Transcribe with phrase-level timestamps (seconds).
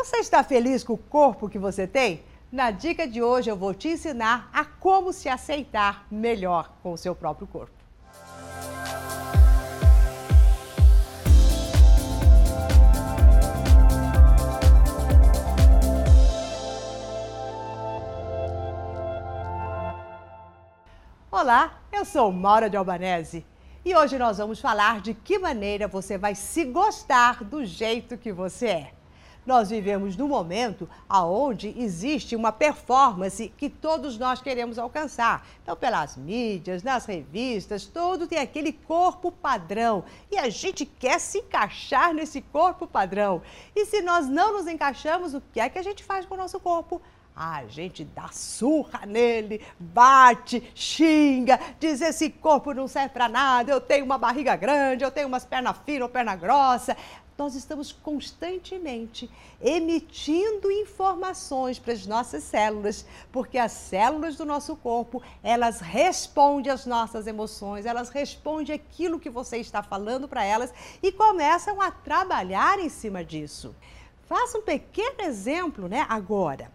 [0.00, 2.22] Você está feliz com o corpo que você tem?
[2.52, 6.96] Na dica de hoje eu vou te ensinar a como se aceitar melhor com o
[6.96, 7.72] seu próprio corpo.
[21.28, 23.44] Olá, eu sou Maura de Albanese
[23.84, 28.32] e hoje nós vamos falar de que maneira você vai se gostar do jeito que
[28.32, 28.97] você é.
[29.48, 35.42] Nós vivemos num momento onde existe uma performance que todos nós queremos alcançar.
[35.62, 40.04] Então, pelas mídias, nas revistas, todo tem aquele corpo padrão.
[40.30, 43.40] E a gente quer se encaixar nesse corpo padrão.
[43.74, 46.36] E se nós não nos encaixamos, o que é que a gente faz com o
[46.36, 47.00] nosso corpo?
[47.34, 53.80] A gente dá surra nele, bate, xinga, diz esse corpo não serve para nada, eu
[53.80, 56.96] tenho uma barriga grande, eu tenho umas pernas finas ou perna grossa
[57.38, 65.22] nós estamos constantemente emitindo informações para as nossas células, porque as células do nosso corpo,
[65.40, 71.12] elas respondem às nossas emoções, elas respondem aquilo que você está falando para elas e
[71.12, 73.72] começam a trabalhar em cima disso.
[74.26, 76.70] Faça um pequeno exemplo, né, agora.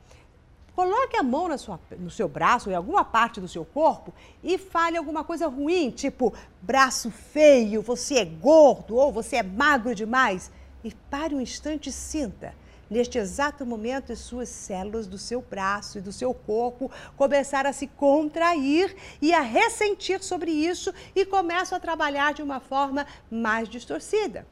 [0.75, 4.11] Coloque a mão sua, no seu braço, em alguma parte do seu corpo,
[4.43, 9.94] e fale alguma coisa ruim, tipo braço feio, você é gordo ou você é magro
[9.94, 10.51] demais.
[10.83, 12.53] E pare um instante e sinta.
[12.89, 17.73] Neste exato momento, as suas células do seu braço e do seu corpo começaram a
[17.73, 23.69] se contrair e a ressentir sobre isso e começam a trabalhar de uma forma mais
[23.69, 24.45] distorcida.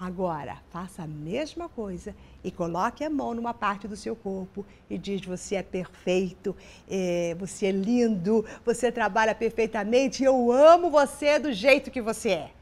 [0.00, 4.96] Agora, faça a mesma coisa e coloque a mão numa parte do seu corpo e
[4.96, 6.54] diz: Você é perfeito,
[6.88, 12.57] é, você é lindo, você trabalha perfeitamente, eu amo você do jeito que você é.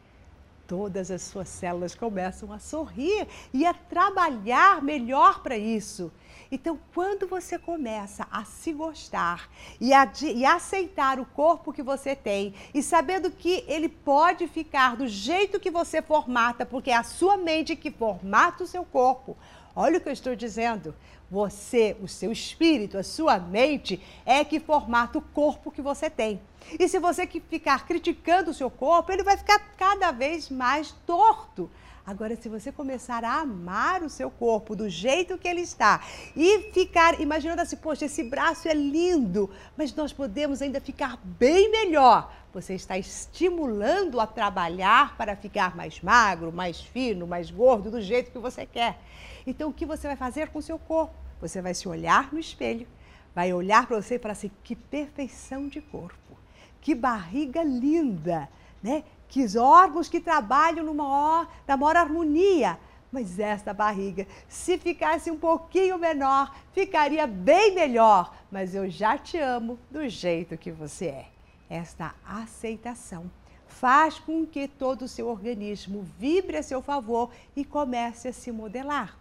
[0.67, 6.13] Todas as suas células começam a sorrir e a trabalhar melhor para isso.
[6.51, 9.49] Então, quando você começa a se gostar
[9.81, 14.97] e a, e aceitar o corpo que você tem e sabendo que ele pode ficar
[14.97, 19.37] do jeito que você formata, porque é a sua mente que formata o seu corpo.
[19.75, 20.95] Olha o que eu estou dizendo.
[21.31, 26.41] Você, o seu espírito, a sua mente é que formata o corpo que você tem.
[26.79, 31.71] E se você ficar criticando o seu corpo, ele vai ficar cada vez mais torto.
[32.07, 36.01] Agora, se você começar a amar o seu corpo do jeito que ele está
[36.37, 41.69] e ficar imaginando assim, poxa, esse braço é lindo, mas nós podemos ainda ficar bem
[41.69, 42.33] melhor.
[42.55, 48.31] Você está estimulando a trabalhar para ficar mais magro, mais fino, mais gordo, do jeito
[48.31, 49.01] que você quer.
[49.45, 51.13] Então, o que você vai fazer com o seu corpo?
[51.41, 52.87] Você vai se olhar no espelho,
[53.35, 56.39] vai olhar para você e falar assim: que perfeição de corpo,
[56.81, 58.49] que barriga linda,
[58.83, 59.05] né?
[59.29, 62.79] que os órgãos que trabalham numa maior, na maior harmonia.
[63.11, 68.35] Mas esta barriga, se ficasse um pouquinho menor, ficaria bem melhor.
[68.51, 71.27] Mas eu já te amo do jeito que você é.
[71.69, 73.31] Esta aceitação
[73.67, 78.51] faz com que todo o seu organismo vibre a seu favor e comece a se
[78.51, 79.17] modelar.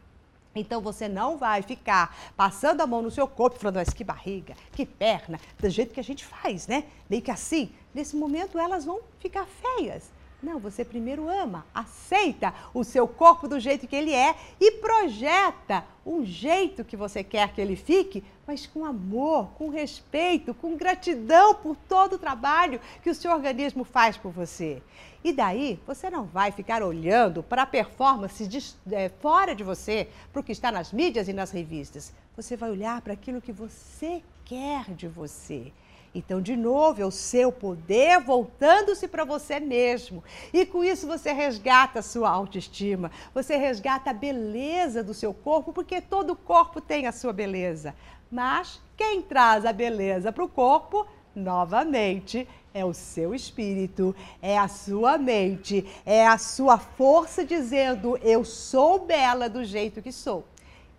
[0.55, 4.55] Então você não vai ficar passando a mão no seu corpo falando, mas que barriga,
[4.71, 6.85] que perna, do jeito que a gente faz, né?
[7.09, 7.71] Meio que assim.
[7.93, 10.14] Nesse momento elas vão ficar feias.
[10.41, 15.83] Não, você primeiro ama, aceita o seu corpo do jeito que ele é e projeta
[16.05, 21.55] um jeito que você quer que ele fique, mas com amor, com respeito, com gratidão
[21.55, 24.83] por todo o trabalho que o seu organismo faz por você.
[25.23, 30.07] E daí você não vai ficar olhando para a performance de, é, fora de você,
[30.31, 32.13] para o que está nas mídias e nas revistas.
[32.35, 35.71] Você vai olhar para aquilo que você quer de você.
[36.15, 40.23] Então, de novo, é o seu poder voltando-se para você mesmo.
[40.53, 45.73] E com isso você resgata a sua autoestima, você resgata a beleza do seu corpo,
[45.73, 47.93] porque todo corpo tem a sua beleza.
[48.31, 51.05] Mas quem traz a beleza para o corpo,
[51.35, 58.45] novamente, é o seu espírito, é a sua mente, é a sua força dizendo: Eu
[58.45, 60.45] sou bela do jeito que sou.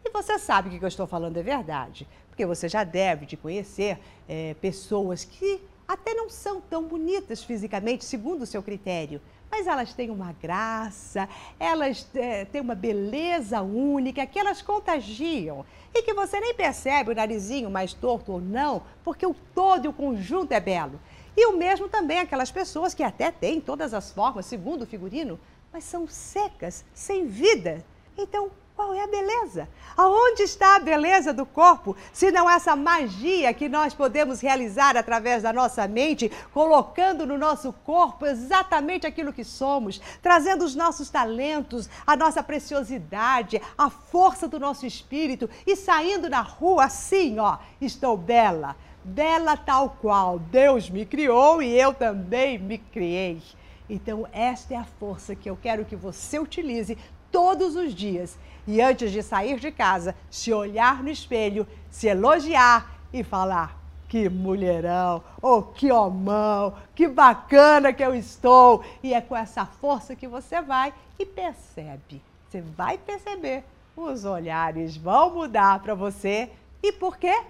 [0.05, 2.07] E você sabe que o que eu estou falando é verdade,
[2.37, 3.99] porque você já deve de conhecer
[4.29, 9.95] é, pessoas que até não são tão bonitas fisicamente, segundo o seu critério, mas elas
[9.95, 11.27] têm uma graça,
[11.59, 17.15] elas é, têm uma beleza única que elas contagiam e que você nem percebe o
[17.15, 21.01] narizinho mais torto ou não, porque o todo e o conjunto é belo.
[21.35, 25.41] E o mesmo também aquelas pessoas que até têm todas as formas, segundo o figurino,
[25.73, 27.83] mas são secas, sem vida.
[28.19, 29.67] Então, Qual é a beleza?
[29.97, 35.43] Aonde está a beleza do corpo, se não essa magia que nós podemos realizar através
[35.43, 41.89] da nossa mente, colocando no nosso corpo exatamente aquilo que somos, trazendo os nossos talentos,
[42.07, 48.15] a nossa preciosidade, a força do nosso espírito e saindo na rua assim, ó, estou
[48.15, 53.41] bela, bela tal qual Deus me criou e eu também me criei.
[53.89, 56.99] Então, esta é a força que eu quero que você utilize
[57.31, 58.39] todos os dias.
[58.67, 63.79] E antes de sair de casa, se olhar no espelho, se elogiar e falar:
[64.09, 68.85] que mulherão, oh, que homão, que bacana que eu estou.
[69.03, 72.23] E é com essa força que você vai e percebe.
[72.49, 73.65] Você vai perceber.
[73.97, 76.51] Os olhares vão mudar para você.
[76.83, 77.43] E por quê?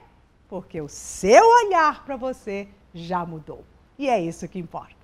[0.49, 3.65] Porque o seu olhar para você já mudou.
[3.99, 4.95] E é isso que importa.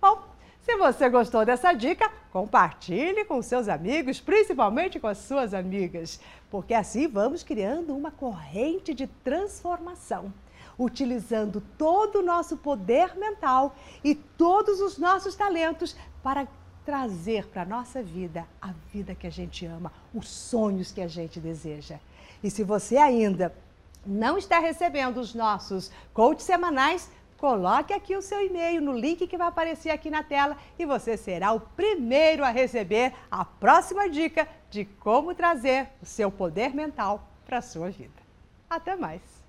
[0.00, 0.22] Bom,
[0.62, 6.20] se você gostou dessa dica, compartilhe com seus amigos, principalmente com as suas amigas,
[6.50, 10.32] porque assim vamos criando uma corrente de transformação,
[10.78, 13.74] utilizando todo o nosso poder mental
[14.04, 16.46] e todos os nossos talentos para
[16.84, 21.08] trazer para a nossa vida a vida que a gente ama, os sonhos que a
[21.08, 21.98] gente deseja.
[22.42, 23.54] E se você ainda
[24.04, 27.10] não está recebendo os nossos coaches semanais,
[27.40, 31.16] Coloque aqui o seu e-mail no link que vai aparecer aqui na tela e você
[31.16, 37.26] será o primeiro a receber a próxima dica de como trazer o seu poder mental
[37.46, 38.20] para a sua vida.
[38.68, 39.39] Até mais!